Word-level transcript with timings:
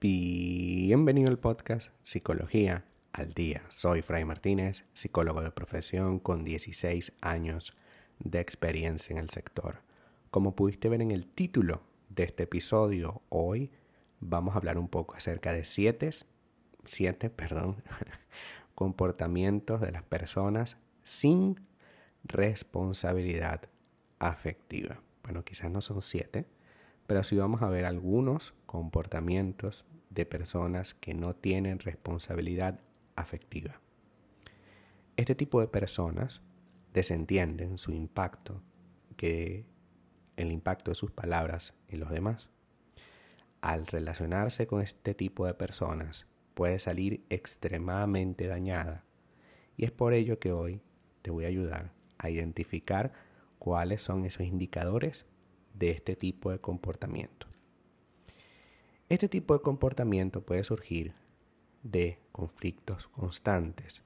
Bienvenido 0.00 1.30
al 1.30 1.38
podcast 1.38 1.90
Psicología 2.02 2.84
al 3.12 3.34
Día. 3.34 3.62
Soy 3.68 4.02
Fray 4.02 4.24
Martínez, 4.24 4.84
psicólogo 4.94 5.42
de 5.42 5.50
profesión 5.50 6.18
con 6.18 6.44
16 6.44 7.12
años 7.20 7.76
de 8.18 8.40
experiencia 8.40 9.12
en 9.12 9.18
el 9.18 9.30
sector. 9.30 9.82
Como 10.30 10.54
pudiste 10.54 10.88
ver 10.88 11.02
en 11.02 11.10
el 11.10 11.26
título 11.26 11.82
de 12.08 12.24
este 12.24 12.44
episodio, 12.44 13.22
hoy 13.28 13.72
vamos 14.20 14.54
a 14.54 14.58
hablar 14.58 14.78
un 14.78 14.88
poco 14.88 15.14
acerca 15.14 15.52
de 15.52 15.64
siete, 15.64 16.10
siete 16.84 17.30
perdón, 17.30 17.82
comportamientos 18.74 19.80
de 19.80 19.92
las 19.92 20.02
personas 20.02 20.78
sin 21.04 21.60
responsabilidad 22.24 23.68
afectiva. 24.28 25.00
Bueno, 25.22 25.44
quizás 25.44 25.70
no 25.70 25.80
son 25.80 26.00
siete, 26.02 26.46
pero 27.06 27.22
sí 27.24 27.36
vamos 27.36 27.62
a 27.62 27.68
ver 27.68 27.84
algunos 27.84 28.54
comportamientos 28.66 29.84
de 30.10 30.26
personas 30.26 30.94
que 30.94 31.14
no 31.14 31.34
tienen 31.34 31.78
responsabilidad 31.78 32.80
afectiva. 33.16 33.80
Este 35.16 35.34
tipo 35.34 35.60
de 35.60 35.68
personas 35.68 36.40
desentienden 36.92 37.78
su 37.78 37.92
impacto, 37.92 38.62
que 39.16 39.64
el 40.36 40.52
impacto 40.52 40.90
de 40.90 40.94
sus 40.94 41.10
palabras 41.10 41.74
en 41.88 42.00
los 42.00 42.10
demás. 42.10 42.48
Al 43.60 43.86
relacionarse 43.86 44.66
con 44.66 44.82
este 44.82 45.14
tipo 45.14 45.46
de 45.46 45.54
personas 45.54 46.26
puede 46.54 46.78
salir 46.78 47.24
extremadamente 47.30 48.46
dañada 48.46 49.04
y 49.76 49.84
es 49.84 49.90
por 49.90 50.14
ello 50.14 50.38
que 50.38 50.52
hoy 50.52 50.80
te 51.22 51.30
voy 51.30 51.44
a 51.44 51.48
ayudar 51.48 51.92
a 52.18 52.30
identificar 52.30 53.12
cuáles 53.62 54.02
son 54.02 54.24
esos 54.24 54.44
indicadores 54.44 55.24
de 55.72 55.90
este 55.90 56.16
tipo 56.16 56.50
de 56.50 56.58
comportamiento. 56.58 57.46
Este 59.08 59.28
tipo 59.28 59.54
de 59.54 59.62
comportamiento 59.62 60.44
puede 60.44 60.64
surgir 60.64 61.14
de 61.84 62.18
conflictos 62.32 63.06
constantes, 63.06 64.02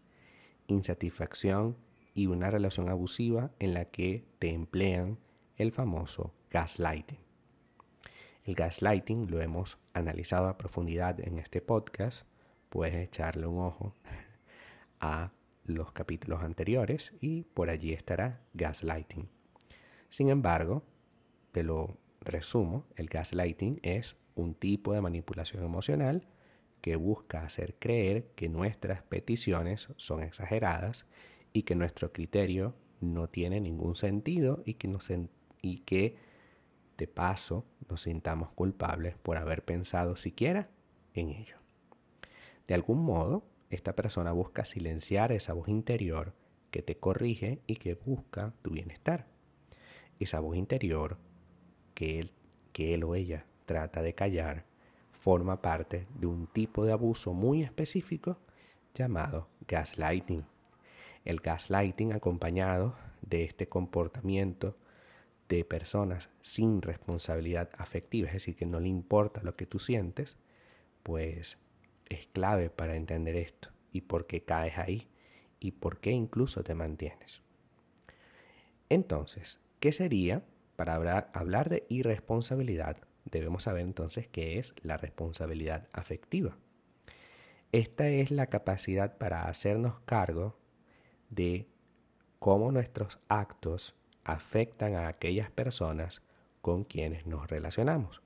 insatisfacción 0.67 1.75
y 2.13 2.27
una 2.27 2.51
relación 2.51 2.91
abusiva 2.91 3.51
en 3.59 3.73
la 3.73 3.87
que 3.87 4.27
te 4.39 4.51
emplean 4.51 5.17
el 5.57 5.73
famoso 5.73 6.35
gaslighting. 6.51 7.21
El 8.45 8.57
gaslighting 8.57 9.31
lo 9.31 9.41
hemos 9.41 9.79
analizado 9.95 10.49
a 10.49 10.59
profundidad 10.59 11.19
en 11.21 11.39
este 11.39 11.63
podcast. 11.63 12.27
Puedes 12.69 12.95
echarle 12.97 13.47
un 13.47 13.61
ojo 13.61 13.95
a 15.01 15.33
los 15.65 15.93
capítulos 15.93 16.43
anteriores 16.43 17.15
y 17.23 17.45
por 17.45 17.71
allí 17.71 17.95
estará 17.95 18.43
gaslighting. 18.53 19.35
Sin 20.17 20.31
embargo, 20.31 20.83
te 21.53 21.63
lo 21.63 21.99
resumo, 22.23 22.87
el 22.97 23.07
gaslighting 23.07 23.81
es 23.83 24.17
un 24.35 24.55
tipo 24.55 24.95
de 24.95 25.03
manipulación 25.03 25.63
emocional 25.63 26.27
que 26.81 26.97
busca 26.97 27.43
hacer 27.43 27.75
creer 27.79 28.29
que 28.35 28.49
nuestras 28.49 29.03
peticiones 29.03 29.89
son 29.97 30.23
exageradas 30.23 31.05
y 31.53 31.65
que 31.65 31.75
nuestro 31.75 32.15
criterio 32.15 32.75
no 33.03 33.29
tiene 33.29 33.61
ningún 33.61 33.95
sentido 33.95 34.63
y 34.65 34.77
que, 34.77 34.89
y 35.61 35.81
que 35.81 36.17
de 36.97 37.09
paso 37.09 37.67
nos 37.87 38.01
sintamos 38.01 38.49
culpables 38.53 39.19
por 39.19 39.37
haber 39.37 39.67
pensado 39.67 40.17
siquiera 40.17 40.71
en 41.13 41.29
ello. 41.29 41.59
De 42.67 42.73
algún 42.73 43.05
modo, 43.05 43.45
esta 43.69 43.95
persona 43.95 44.33
busca 44.33 44.65
silenciar 44.65 45.31
esa 45.33 45.53
voz 45.53 45.69
interior 45.69 46.33
que 46.71 46.81
te 46.81 46.97
corrige 46.97 47.61
y 47.67 47.77
que 47.77 47.97
busca 47.97 48.55
tu 48.63 48.71
bienestar. 48.71 49.36
Esa 50.19 50.41
voz 50.41 50.57
interior 50.57 51.19
que 51.95 52.19
él, 52.19 52.31
que 52.73 52.95
él 52.95 53.05
o 53.05 53.15
ella 53.15 53.47
trata 53.67 54.03
de 54.03 54.15
callar 54.15 54.65
forma 55.13 55.61
parte 55.61 56.07
de 56.15 56.27
un 56.27 56.47
tipo 56.47 56.85
de 56.85 56.93
abuso 56.93 57.33
muy 57.33 57.63
específico 57.63 58.39
llamado 58.95 59.49
gaslighting. 59.67 60.45
El 61.25 61.41
gaslighting 61.41 62.13
acompañado 62.13 62.95
de 63.23 63.45
este 63.45 63.69
comportamiento 63.69 64.77
de 65.49 65.65
personas 65.65 66.29
sin 66.43 66.83
responsabilidad 66.83 67.71
afectiva, 67.77 68.29
es 68.29 68.35
decir, 68.35 68.57
que 68.57 68.67
no 68.67 68.81
le 68.81 68.89
importa 68.89 69.43
lo 69.43 69.57
que 69.57 69.67
tú 69.67 69.79
sientes, 69.79 70.37
pues 71.03 71.59
es 72.09 72.27
clave 72.33 72.71
para 72.71 72.97
entender 72.97 73.37
esto 73.37 73.71
y 73.93 74.03
por 74.03 74.27
qué 74.27 74.43
caes 74.43 74.79
ahí 74.79 75.09
y 75.61 75.73
por 75.73 75.99
qué 75.99 76.11
incluso 76.11 76.63
te 76.63 76.75
mantienes. 76.75 77.43
Entonces, 78.89 79.59
¿qué 79.81 79.93
sería 79.93 80.43
para 80.77 80.95
hablar, 80.95 81.31
hablar 81.35 81.69
de 81.69 81.87
irresponsabilidad? 81.89 82.97
debemos 83.31 83.65
saber 83.65 83.83
entonces 83.83 84.29
qué 84.29 84.59
es 84.59 84.75
la 84.83 84.97
responsabilidad 84.97 85.89
afectiva. 85.93 86.57
Esta 87.73 88.09
es 88.09 88.31
la 88.31 88.47
capacidad 88.47 89.19
para 89.19 89.49
hacernos 89.49 90.01
cargo 90.01 90.57
de 91.31 91.67
cómo 92.39 92.71
nuestros 92.71 93.19
actos 93.29 93.95
afectan 94.25 94.95
a 94.95 95.09
aquellas 95.09 95.51
personas 95.51 96.23
con 96.63 96.85
quienes 96.85 97.27
nos 97.27 97.49
relacionamos. 97.49 98.23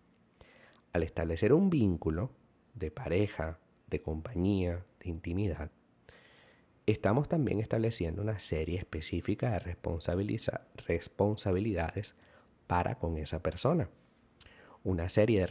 Al 0.92 1.02
establecer 1.02 1.52
un 1.52 1.70
vínculo 1.70 2.30
de 2.74 2.90
pareja, 2.90 3.58
de 3.88 4.02
compañía, 4.02 4.84
de 5.00 5.10
intimidad, 5.10 5.70
estamos 6.90 7.28
también 7.28 7.60
estableciendo 7.60 8.22
una 8.22 8.38
serie 8.38 8.78
específica 8.78 9.50
de 9.50 9.76
responsabilidades 10.86 12.14
para 12.66 12.96
con 12.98 13.16
esa 13.16 13.42
persona 13.42 13.88
una 14.84 15.08
serie 15.08 15.40
de 15.40 15.46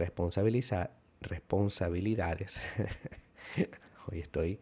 responsabilidades. 1.22 2.61
Hoy 4.07 4.19
estoy 4.19 4.59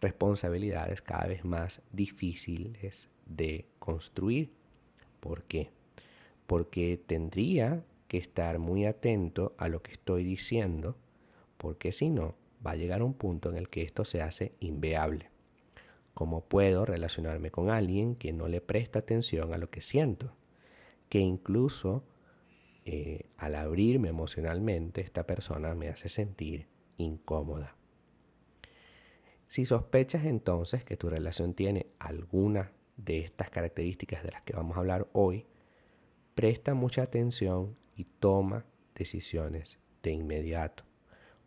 responsabilidades 0.00 1.02
cada 1.02 1.26
vez 1.26 1.44
más 1.44 1.82
difíciles 1.92 3.10
de 3.26 3.66
construir. 3.78 4.52
¿Por 5.20 5.42
qué? 5.44 5.70
Porque 6.46 6.96
tendría 6.96 7.84
que 8.06 8.18
estar 8.18 8.58
muy 8.58 8.86
atento 8.86 9.54
a 9.58 9.68
lo 9.68 9.82
que 9.82 9.92
estoy 9.92 10.24
diciendo, 10.24 10.96
porque 11.58 11.92
si 11.92 12.08
no, 12.08 12.34
va 12.66 12.70
a 12.72 12.76
llegar 12.76 13.02
un 13.02 13.14
punto 13.14 13.50
en 13.50 13.56
el 13.56 13.68
que 13.68 13.82
esto 13.82 14.04
se 14.04 14.22
hace 14.22 14.52
inveable. 14.60 15.28
¿Cómo 16.18 16.40
puedo 16.40 16.84
relacionarme 16.84 17.52
con 17.52 17.70
alguien 17.70 18.16
que 18.16 18.32
no 18.32 18.48
le 18.48 18.60
presta 18.60 18.98
atención 18.98 19.54
a 19.54 19.56
lo 19.56 19.70
que 19.70 19.80
siento? 19.80 20.34
Que 21.08 21.20
incluso 21.20 22.02
eh, 22.84 23.26
al 23.36 23.54
abrirme 23.54 24.08
emocionalmente, 24.08 25.00
esta 25.00 25.28
persona 25.28 25.76
me 25.76 25.90
hace 25.90 26.08
sentir 26.08 26.66
incómoda. 26.96 27.76
Si 29.46 29.64
sospechas 29.64 30.24
entonces 30.24 30.82
que 30.82 30.96
tu 30.96 31.08
relación 31.08 31.54
tiene 31.54 31.86
alguna 32.00 32.72
de 32.96 33.20
estas 33.20 33.48
características 33.50 34.24
de 34.24 34.32
las 34.32 34.42
que 34.42 34.54
vamos 34.54 34.76
a 34.76 34.80
hablar 34.80 35.06
hoy, 35.12 35.46
presta 36.34 36.74
mucha 36.74 37.02
atención 37.02 37.76
y 37.94 38.02
toma 38.02 38.64
decisiones 38.96 39.78
de 40.02 40.10
inmediato, 40.10 40.82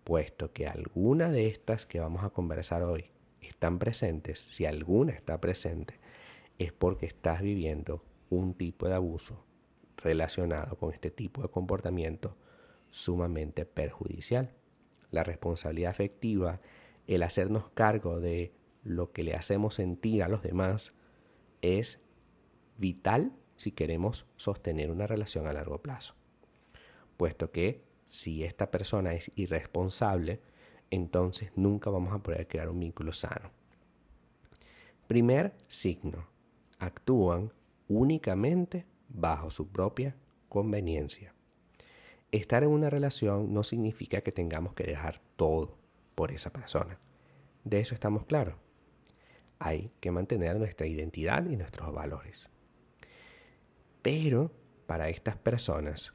puesto 0.05 0.53
que 0.53 0.65
alguna 0.65 1.29
de 1.29 1.47
estas 1.47 1.85
que 1.85 1.99
vamos 1.99 2.23
a 2.23 2.29
conversar 2.29 2.83
hoy 2.83 3.11
están 3.41 3.79
presentes, 3.79 4.39
si 4.39 4.65
alguna 4.65 5.13
está 5.13 5.39
presente, 5.41 5.99
es 6.57 6.71
porque 6.71 7.05
estás 7.05 7.41
viviendo 7.41 8.03
un 8.29 8.53
tipo 8.53 8.87
de 8.87 8.95
abuso 8.95 9.43
relacionado 9.97 10.77
con 10.77 10.93
este 10.93 11.11
tipo 11.11 11.41
de 11.41 11.49
comportamiento 11.49 12.37
sumamente 12.89 13.65
perjudicial. 13.65 14.53
La 15.11 15.23
responsabilidad 15.23 15.91
afectiva, 15.91 16.61
el 17.07 17.23
hacernos 17.23 17.69
cargo 17.69 18.19
de 18.19 18.53
lo 18.83 19.11
que 19.11 19.23
le 19.23 19.35
hacemos 19.35 19.75
sentir 19.75 20.23
a 20.23 20.29
los 20.29 20.41
demás, 20.41 20.93
es 21.61 21.99
vital 22.77 23.33
si 23.55 23.71
queremos 23.71 24.25
sostener 24.37 24.91
una 24.91 25.07
relación 25.07 25.47
a 25.47 25.53
largo 25.53 25.81
plazo. 25.81 26.15
Puesto 27.17 27.51
que 27.51 27.83
si 28.07 28.43
esta 28.43 28.71
persona 28.71 29.13
es 29.13 29.31
irresponsable, 29.35 30.41
entonces 30.91 31.51
nunca 31.55 31.89
vamos 31.89 32.13
a 32.13 32.19
poder 32.19 32.47
crear 32.47 32.69
un 32.69 32.79
vínculo 32.79 33.13
sano. 33.13 33.49
Primer 35.07 35.53
signo, 35.67 36.27
actúan 36.79 37.51
únicamente 37.87 38.85
bajo 39.09 39.49
su 39.49 39.67
propia 39.67 40.15
conveniencia. 40.49 41.33
Estar 42.31 42.63
en 42.63 42.69
una 42.69 42.89
relación 42.89 43.53
no 43.53 43.63
significa 43.63 44.21
que 44.21 44.31
tengamos 44.31 44.73
que 44.73 44.83
dejar 44.83 45.21
todo 45.35 45.77
por 46.15 46.31
esa 46.31 46.51
persona. 46.51 46.99
De 47.63 47.79
eso 47.79 47.93
estamos 47.93 48.25
claros. 48.25 48.55
Hay 49.59 49.91
que 49.99 50.11
mantener 50.11 50.57
nuestra 50.57 50.87
identidad 50.87 51.45
y 51.45 51.55
nuestros 51.55 51.93
valores. 51.93 52.49
Pero 54.01 54.51
para 54.87 55.09
estas 55.09 55.37
personas, 55.37 56.13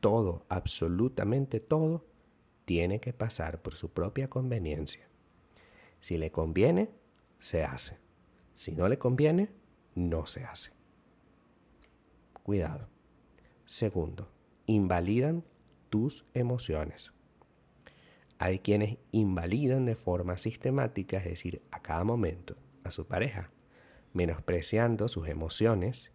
todo, 0.00 0.44
absolutamente 0.48 1.60
todo, 1.60 2.04
tiene 2.72 3.00
que 3.00 3.12
pasar 3.12 3.60
por 3.60 3.74
su 3.74 3.92
propia 3.92 4.30
conveniencia. 4.30 5.06
Si 6.00 6.16
le 6.16 6.32
conviene, 6.32 6.88
se 7.38 7.64
hace. 7.64 7.98
Si 8.54 8.72
no 8.72 8.88
le 8.88 8.96
conviene, 8.96 9.50
no 9.94 10.24
se 10.24 10.44
hace. 10.44 10.70
Cuidado. 12.42 12.88
Segundo, 13.66 14.32
invalidan 14.64 15.44
tus 15.90 16.24
emociones. 16.32 17.12
Hay 18.38 18.60
quienes 18.60 18.96
invalidan 19.10 19.84
de 19.84 19.94
forma 19.94 20.38
sistemática, 20.38 21.18
es 21.18 21.24
decir, 21.24 21.60
a 21.72 21.82
cada 21.82 22.04
momento, 22.04 22.56
a 22.84 22.90
su 22.90 23.06
pareja, 23.06 23.50
menospreciando 24.14 25.08
sus 25.08 25.28
emociones, 25.28 26.10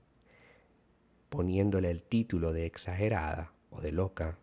poniéndole 1.30 1.92
el 1.92 2.02
título 2.02 2.52
de 2.52 2.66
exagerada 2.66 3.54
o 3.70 3.80
de 3.80 3.92
loca 3.92 4.40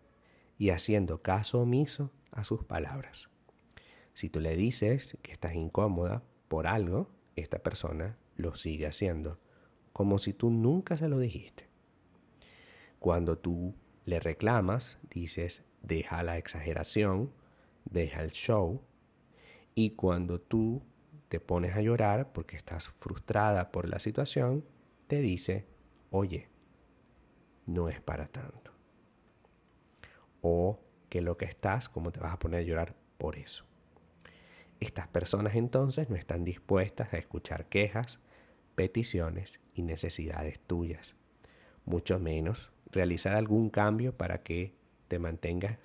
y 0.58 0.70
haciendo 0.70 1.22
caso 1.22 1.60
omiso 1.60 2.10
a 2.30 2.44
sus 2.44 2.64
palabras. 2.64 3.28
Si 4.14 4.30
tú 4.30 4.40
le 4.40 4.56
dices 4.56 5.18
que 5.22 5.32
estás 5.32 5.54
incómoda 5.54 6.22
por 6.48 6.66
algo, 6.66 7.10
esta 7.36 7.58
persona 7.58 8.16
lo 8.36 8.54
sigue 8.54 8.86
haciendo, 8.86 9.38
como 9.92 10.18
si 10.18 10.32
tú 10.32 10.50
nunca 10.50 10.96
se 10.96 11.08
lo 11.08 11.18
dijiste. 11.18 11.68
Cuando 12.98 13.38
tú 13.38 13.74
le 14.04 14.20
reclamas, 14.20 14.98
dices, 15.10 15.64
deja 15.82 16.22
la 16.22 16.38
exageración, 16.38 17.32
deja 17.84 18.22
el 18.22 18.32
show, 18.32 18.82
y 19.74 19.90
cuando 19.90 20.40
tú 20.40 20.82
te 21.28 21.40
pones 21.40 21.74
a 21.74 21.82
llorar 21.82 22.32
porque 22.32 22.56
estás 22.56 22.88
frustrada 22.88 23.72
por 23.72 23.88
la 23.88 23.98
situación, 23.98 24.64
te 25.06 25.20
dice, 25.20 25.66
oye, 26.10 26.48
no 27.66 27.88
es 27.88 28.00
para 28.00 28.26
tanto. 28.26 28.73
O 30.46 30.78
que 31.08 31.22
lo 31.22 31.38
que 31.38 31.46
estás, 31.46 31.88
como 31.88 32.12
te 32.12 32.20
vas 32.20 32.34
a 32.34 32.38
poner 32.38 32.60
a 32.60 32.64
llorar 32.64 32.94
por 33.16 33.38
eso. 33.38 33.64
Estas 34.78 35.08
personas 35.08 35.54
entonces 35.54 36.10
no 36.10 36.16
están 36.16 36.44
dispuestas 36.44 37.14
a 37.14 37.16
escuchar 37.16 37.66
quejas, 37.70 38.18
peticiones 38.74 39.58
y 39.72 39.80
necesidades 39.80 40.60
tuyas, 40.60 41.16
mucho 41.86 42.18
menos 42.18 42.72
realizar 42.90 43.34
algún 43.34 43.70
cambio 43.70 44.14
para 44.14 44.42
que 44.42 44.74
te 45.08 45.18
mantengas 45.18 45.78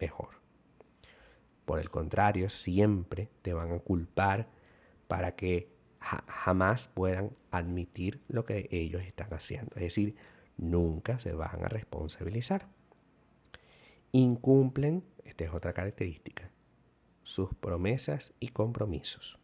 mejor. 0.00 0.40
Por 1.64 1.78
el 1.78 1.88
contrario, 1.88 2.50
siempre 2.50 3.28
te 3.42 3.52
van 3.52 3.70
a 3.72 3.78
culpar 3.78 4.48
para 5.06 5.36
que 5.36 5.70
jamás 6.00 6.88
puedan 6.88 7.30
admitir 7.52 8.20
lo 8.26 8.44
que 8.44 8.68
ellos 8.72 9.04
están 9.04 9.32
haciendo. 9.34 9.76
Es 9.76 9.82
decir, 9.82 10.16
nunca 10.56 11.20
se 11.20 11.32
van 11.32 11.64
a 11.64 11.68
responsabilizar. 11.68 12.66
Incumplen, 14.12 15.04
esta 15.24 15.44
es 15.44 15.52
otra 15.52 15.74
característica, 15.74 16.50
sus 17.24 17.52
promesas 17.52 18.32
y 18.40 18.48
compromisos. 18.48 19.38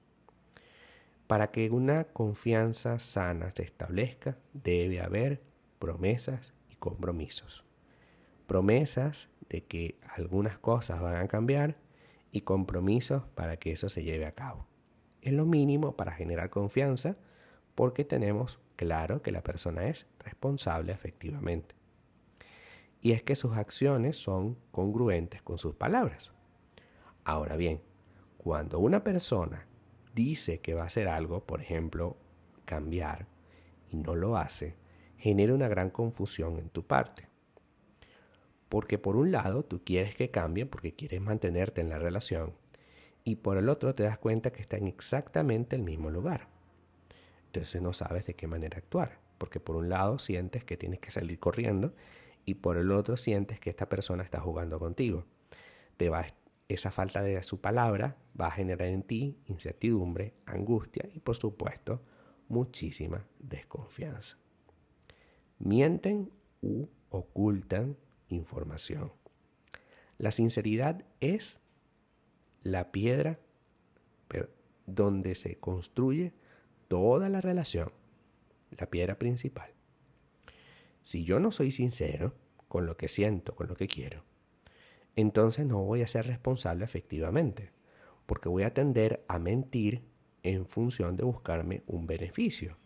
Para 1.26 1.50
que 1.50 1.69
una 1.69 2.05
confianza 2.05 2.99
sana 2.99 3.50
se 3.50 3.62
establezca, 3.62 4.38
debe 4.55 5.02
haber 5.02 5.43
promesas 5.78 6.55
y 6.70 6.76
compromisos. 6.76 7.62
Promesas 8.46 9.28
de 9.50 9.64
que 9.64 9.99
algunas 10.16 10.56
cosas 10.56 10.99
van 11.02 11.16
a 11.16 11.28
cambiar 11.28 11.76
y 12.32 12.40
compromisos 12.40 13.22
para 13.34 13.58
que 13.58 13.72
eso 13.72 13.90
se 13.90 14.02
lleve 14.02 14.25
a 14.25 14.32
cabo. 14.32 14.66
Es 15.20 15.34
lo 15.34 15.44
mínimo 15.44 15.94
para 15.94 16.12
generar 16.12 16.49
confianza 16.49 17.19
porque 17.75 18.06
tenemos 18.06 18.61
claro 18.76 19.20
que 19.20 19.31
la 19.31 19.43
persona 19.43 19.88
es 19.88 20.06
responsable 20.20 20.93
efectivamente. 20.93 21.75
Y 23.05 23.12
es 23.12 23.23
que 23.23 23.37
sus 23.37 23.59
acciones 23.59 24.17
son 24.17 24.56
congruentes 24.71 25.43
con 25.43 25.59
sus 25.59 25.75
palabras. 25.75 26.33
Ahora 27.23 27.55
bien, 27.55 27.83
cuando 28.39 28.79
una 28.79 29.05
persona 29.05 29.67
dice 30.15 30.61
que 30.61 30.73
va 30.73 30.85
a 30.85 30.87
hacer 30.87 31.09
algo, 31.09 31.45
por 31.45 31.61
ejemplo, 31.61 32.17
cambiar, 32.65 33.27
y 33.91 33.99
no 33.99 34.15
lo 34.15 34.39
hace, 34.39 34.77
genera 35.19 35.53
una 35.53 35.69
gran 35.69 35.91
confusión 35.91 36.56
en 36.56 36.71
tu 36.71 36.87
parte. 36.87 37.29
Porque 38.71 38.97
por 38.97 39.17
un 39.17 39.33
lado 39.33 39.67
tú 39.67 39.85
quieres 39.85 40.17
que 40.17 40.31
cambie 40.31 40.65
porque 40.65 40.95
quieres 40.95 41.21
mantenerte 41.21 41.83
en 41.83 41.91
la 41.91 41.99
relación 41.99 42.55
y 43.23 43.37
por 43.37 43.59
el 43.59 43.69
otro 43.69 43.95
te 43.95 44.05
das 44.05 44.17
cuenta 44.17 44.50
que 44.50 44.62
está 44.62 44.79
en 44.79 44.87
exactamente 44.87 45.77
el 45.77 45.83
mismo 45.83 46.09
lugar. 46.09 46.49
Entonces 47.49 47.83
no 47.83 47.93
sabes 47.93 48.25
de 48.25 48.33
qué 48.33 48.47
manera 48.47 48.79
actuar, 48.79 49.19
porque 49.37 49.61
por 49.61 49.77
un 49.77 49.91
lado 49.91 50.19
sientes 50.19 50.65
que 50.65 50.79
tienes 50.79 51.00
que 51.00 51.11
salir 51.11 51.39
corriendo 51.39 51.93
y 52.44 52.55
por 52.55 52.76
el 52.76 52.91
otro 52.93 53.17
sientes 53.17 53.61
que 53.61 53.70
esta 53.70 53.88
persona 53.88 54.23
está 54.23 54.41
jugando 54.41 54.79
contigo. 54.79 55.25
Te 55.96 56.08
va 56.08 56.26
esa 56.69 56.91
falta 56.91 57.23
de 57.23 57.43
su 57.43 57.61
palabra 57.61 58.17
va 58.38 58.46
a 58.46 58.50
generar 58.50 58.88
en 58.88 59.02
ti 59.02 59.38
incertidumbre, 59.46 60.35
angustia 60.46 61.08
y 61.12 61.20
por 61.20 61.37
supuesto 61.37 62.02
muchísima 62.49 63.26
desconfianza. 63.38 64.38
Mienten 65.58 66.31
u 66.62 66.87
ocultan 67.11 67.96
información. 68.29 69.12
La 70.19 70.31
sinceridad 70.31 71.05
es 71.20 71.58
la 72.62 72.90
piedra 72.93 73.38
donde 74.87 75.35
se 75.35 75.56
construye 75.56 76.32
toda 76.88 77.29
la 77.29 77.40
relación, 77.40 77.90
la 78.70 78.87
piedra 78.87 79.19
principal. 79.19 79.74
Si 81.05 81.25
yo 81.25 81.39
no 81.39 81.53
soy 81.53 81.71
sincero 81.71 82.35
con 82.67 82.87
lo 82.87 82.97
que 82.97 83.09
siento, 83.09 83.55
con 83.55 83.69
lo 83.69 83.77
que 83.77 83.87
quiero, 83.87 84.25
entonces 85.17 85.67
no 85.67 85.83
voy 85.85 86.03
a 86.03 86.06
ser 86.06 86.27
responsable 86.27 86.85
efectivamente, 86.85 87.71
porque 88.27 88.49
voy 88.49 88.62
a 88.62 88.73
tender 88.73 89.23
a 89.29 89.39
mentir 89.39 90.03
en 90.43 90.67
función 90.67 91.17
de 91.17 91.25
buscarme 91.25 91.83
un 91.87 92.06
beneficio 92.06 92.79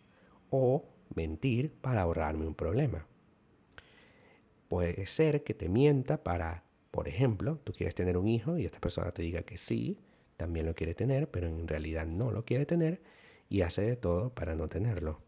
o 0.49 0.85
mentir 1.15 1.71
para 1.71 2.01
ahorrarme 2.01 2.45
un 2.45 2.55
problema. 2.55 3.07
Puede 4.67 5.07
ser 5.07 5.43
que 5.43 5.53
te 5.53 5.69
mienta 5.69 6.21
para, 6.21 6.65
por 6.91 7.07
ejemplo, 7.07 7.59
tú 7.63 7.71
quieres 7.71 7.95
tener 7.95 8.17
un 8.17 8.27
hijo 8.27 8.57
y 8.57 8.65
esta 8.65 8.79
persona 8.79 9.11
te 9.11 9.21
diga 9.21 9.43
que 9.43 9.57
sí, 9.57 9.97
también 10.35 10.65
lo 10.65 10.75
quiere 10.75 10.93
tener, 10.93 11.29
pero 11.29 11.47
en 11.47 11.67
realidad 11.69 12.05
no 12.05 12.31
lo 12.31 12.43
quiere 12.43 12.65
tener 12.65 13.01
y 13.47 13.61
hace 13.61 13.81
de 13.81 13.95
todo 13.95 14.33
para 14.33 14.55
no 14.55 14.67
tenerlo. 14.67 15.21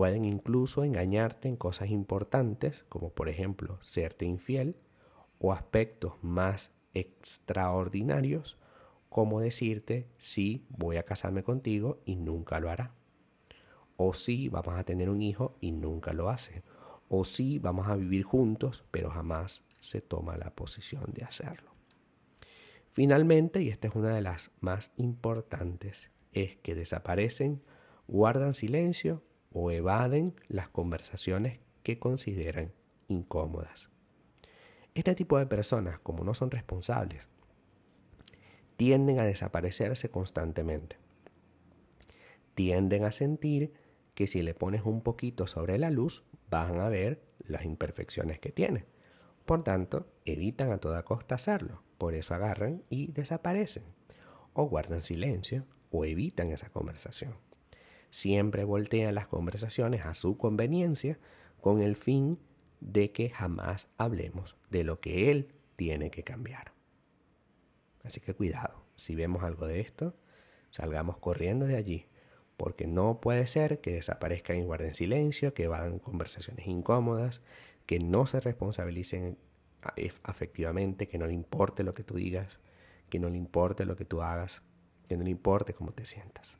Pueden 0.00 0.24
incluso 0.24 0.82
engañarte 0.82 1.46
en 1.46 1.56
cosas 1.56 1.90
importantes, 1.90 2.86
como 2.88 3.10
por 3.10 3.28
ejemplo 3.28 3.78
serte 3.82 4.24
infiel, 4.24 4.74
o 5.38 5.52
aspectos 5.52 6.14
más 6.22 6.72
extraordinarios, 6.94 8.56
como 9.10 9.40
decirte 9.40 10.08
sí 10.16 10.64
voy 10.70 10.96
a 10.96 11.02
casarme 11.02 11.42
contigo 11.42 12.00
y 12.06 12.16
nunca 12.16 12.60
lo 12.60 12.70
hará. 12.70 12.94
O 13.98 14.14
sí 14.14 14.48
vamos 14.48 14.78
a 14.78 14.84
tener 14.84 15.10
un 15.10 15.20
hijo 15.20 15.58
y 15.60 15.72
nunca 15.72 16.14
lo 16.14 16.30
hace. 16.30 16.62
O 17.10 17.24
sí 17.24 17.58
vamos 17.58 17.86
a 17.86 17.96
vivir 17.96 18.22
juntos, 18.22 18.82
pero 18.90 19.10
jamás 19.10 19.62
se 19.80 20.00
toma 20.00 20.38
la 20.38 20.48
posición 20.54 21.12
de 21.12 21.24
hacerlo. 21.24 21.72
Finalmente, 22.94 23.60
y 23.60 23.68
esta 23.68 23.88
es 23.88 23.94
una 23.94 24.14
de 24.14 24.22
las 24.22 24.50
más 24.60 24.92
importantes, 24.96 26.10
es 26.32 26.56
que 26.56 26.74
desaparecen, 26.74 27.60
guardan 28.08 28.54
silencio 28.54 29.22
o 29.52 29.70
evaden 29.70 30.34
las 30.48 30.68
conversaciones 30.68 31.60
que 31.82 31.98
consideran 31.98 32.72
incómodas. 33.08 33.90
Este 34.94 35.14
tipo 35.14 35.38
de 35.38 35.46
personas, 35.46 35.98
como 36.00 36.24
no 36.24 36.34
son 36.34 36.50
responsables, 36.50 37.22
tienden 38.76 39.18
a 39.18 39.24
desaparecerse 39.24 40.10
constantemente. 40.10 40.96
Tienden 42.54 43.04
a 43.04 43.12
sentir 43.12 43.72
que 44.14 44.26
si 44.26 44.42
le 44.42 44.54
pones 44.54 44.82
un 44.84 45.00
poquito 45.02 45.46
sobre 45.46 45.78
la 45.78 45.90
luz, 45.90 46.26
van 46.50 46.80
a 46.80 46.88
ver 46.88 47.22
las 47.46 47.64
imperfecciones 47.64 48.38
que 48.38 48.52
tiene. 48.52 48.84
Por 49.46 49.64
tanto, 49.64 50.06
evitan 50.24 50.72
a 50.72 50.78
toda 50.78 51.04
costa 51.04 51.34
hacerlo. 51.36 51.82
Por 51.98 52.14
eso 52.14 52.34
agarran 52.34 52.82
y 52.88 53.12
desaparecen. 53.12 53.84
O 54.52 54.64
guardan 54.64 55.02
silencio 55.02 55.64
o 55.90 56.04
evitan 56.04 56.50
esa 56.50 56.70
conversación. 56.70 57.34
Siempre 58.10 58.64
voltean 58.64 59.14
las 59.14 59.26
conversaciones 59.26 60.04
a 60.04 60.14
su 60.14 60.36
conveniencia 60.36 61.18
con 61.60 61.80
el 61.80 61.96
fin 61.96 62.38
de 62.80 63.12
que 63.12 63.30
jamás 63.30 63.88
hablemos 63.98 64.56
de 64.70 64.84
lo 64.84 65.00
que 65.00 65.30
Él 65.30 65.52
tiene 65.76 66.10
que 66.10 66.24
cambiar. 66.24 66.72
Así 68.02 68.20
que 68.20 68.34
cuidado, 68.34 68.82
si 68.94 69.14
vemos 69.14 69.42
algo 69.42 69.66
de 69.66 69.80
esto, 69.80 70.14
salgamos 70.70 71.18
corriendo 71.18 71.66
de 71.66 71.76
allí, 71.76 72.06
porque 72.56 72.86
no 72.86 73.20
puede 73.20 73.46
ser 73.46 73.80
que 73.80 73.92
desaparezcan 73.92 74.58
y 74.58 74.62
guarden 74.62 74.94
silencio, 74.94 75.54
que 75.54 75.68
van 75.68 75.98
conversaciones 75.98 76.66
incómodas, 76.66 77.42
que 77.86 77.98
no 77.98 78.26
se 78.26 78.40
responsabilicen 78.40 79.38
afectivamente, 80.22 81.08
que 81.08 81.18
no 81.18 81.26
le 81.26 81.32
importe 81.32 81.82
lo 81.82 81.94
que 81.94 82.04
tú 82.04 82.16
digas, 82.16 82.60
que 83.08 83.18
no 83.18 83.28
le 83.28 83.36
importe 83.36 83.84
lo 83.84 83.96
que 83.96 84.04
tú 84.04 84.22
hagas, 84.22 84.62
que 85.08 85.16
no 85.16 85.24
le 85.24 85.30
importe 85.30 85.74
cómo 85.74 85.92
te 85.92 86.04
sientas. 86.04 86.59